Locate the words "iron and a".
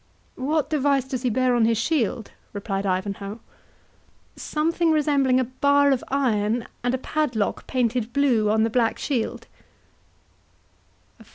6.07-6.97